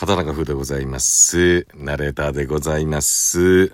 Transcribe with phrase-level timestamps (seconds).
[0.00, 1.66] 畑中風でございます。
[1.74, 3.72] ナレーターでございます。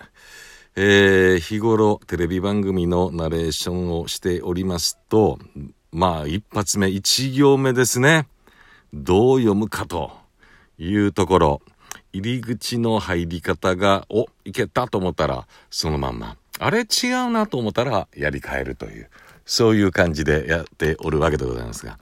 [0.75, 5.39] えー、日頃テレビ番組のナレーションをしておりますと、
[5.93, 8.27] まあ一発目一行目ですね。
[8.95, 10.13] どう読むかと
[10.79, 11.63] いうところ、
[12.15, 16.39] 入り口の入り方が、お、いけたと思ったら、そのまんま。
[16.59, 19.11] あれ違うなと思ったら、やり替えるという、
[19.45, 21.99] そういう感じでやっておるわけでございますが。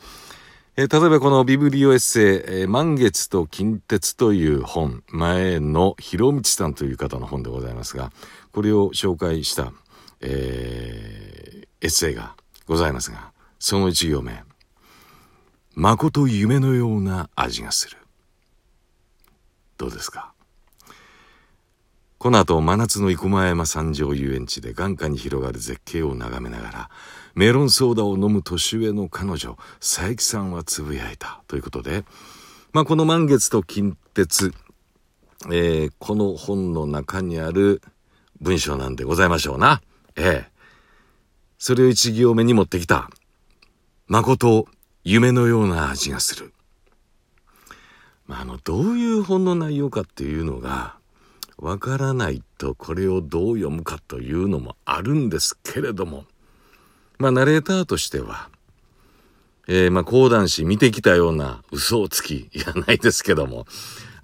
[0.75, 8.11] えー、例えばこのビブリオエッセイ、えー、満月と近鉄という本、前の広道さんという方の本でございますが、
[8.53, 9.73] これを紹介した、
[10.23, 14.43] えー、エッセイがございますが、その一行目。
[15.75, 17.99] 誠夢のような味がする。
[19.77, 20.33] どうですか？
[22.23, 26.91] この後、真夏の生駒山山上遊園地で眼下に広がる絶景を眺めながら、
[27.35, 31.43] メロンソーダを飲む年上の彼女、佐伯さんはつぶやいた。
[31.49, 32.05] ということで、
[32.73, 34.55] まあ、この満月と近鉄、
[35.47, 37.83] えー、この本の中にある
[38.41, 39.83] 文章なんでございましょうな。
[40.15, 40.53] ええ
[41.59, 43.11] それを一行目に持ってきた。
[44.07, 44.69] 誠、
[45.03, 46.53] 夢のような味がする。
[48.29, 51.02] まあ、あの、どういう本の内容かっていうのが、
[51.63, 56.25] わからないとこれをどう読むかというのもあるんですけれども、
[57.19, 58.51] まあ、ナレーターとしては、
[59.69, 63.67] えー、まあ、講談師見てきたような嘘をつき、いやないですけども、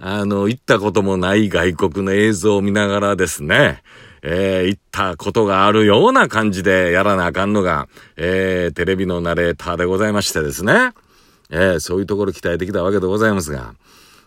[0.00, 3.84] あの、行ったこともない外国の映像を見ながらですね、
[4.22, 7.86] えー、行ったことがあるような感じでやらなあかんのが、
[8.16, 10.90] えー、テレビのナレーターでございましてですね、
[11.50, 13.74] えー、そういうところ期待できたわけでございますが、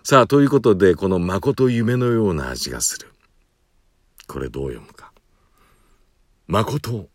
[0.03, 3.13] さあ、ということで、この誠夢のような味がする。
[4.27, 5.13] これどう読むか。
[6.47, 7.07] 誠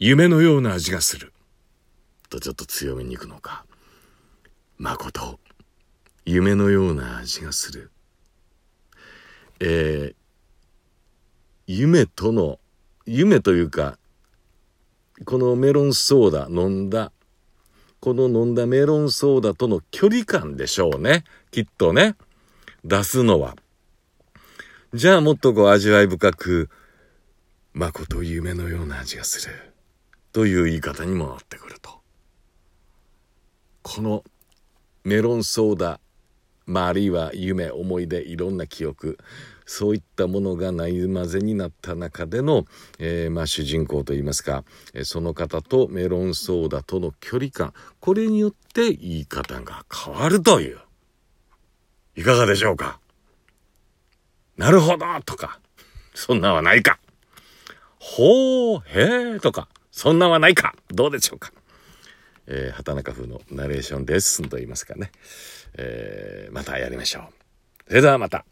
[0.00, 1.32] 夢のような味がする。
[2.28, 3.64] とちょっと強めに行くのか。
[4.78, 5.38] 誠、
[6.24, 7.92] 夢のような味がする。
[9.60, 10.14] えー、
[11.68, 12.58] 夢との、
[13.06, 13.96] 夢というか、
[15.24, 17.12] このメロンソーダ飲んだ、
[18.00, 21.24] この飲んだメロンソーダとの距離感でしょうね。
[21.50, 22.14] きっとね。
[22.84, 23.56] 出すのは。
[24.94, 26.70] じゃあもっとこう味わい深く、
[27.74, 29.54] 誠夢のような味がする。
[30.32, 32.00] という言い方にもなってくると。
[33.82, 34.24] この
[35.04, 36.00] メロンソーダ、
[36.68, 39.18] まあ、あるいは夢、思い出、いろんな記憶、
[39.64, 42.66] そういったものがないまぜになった中での、
[42.98, 50.78] えー、まあ、主人公といいますか、えその方とメロンソーダとの距離感、これによって言い方が変わるという。
[52.16, 53.00] いかがでしょうか？
[54.58, 55.60] なるほどとか、
[56.14, 56.98] そんなはないか。
[57.98, 60.74] ほう、へえとか、そんなはないか。
[60.88, 61.52] どうでしょうか？
[62.48, 65.12] えー、畑中風のナレーションレッスンと言いますかね。
[65.74, 67.22] えー、またやりましょう。
[67.88, 68.44] それではまた。